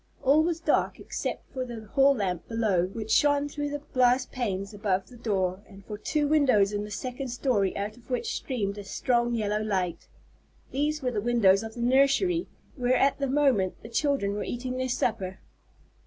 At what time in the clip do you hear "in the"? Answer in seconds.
6.73-6.89